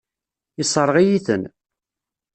[0.57, 1.43] Yessṛeɣ-iyi-ten.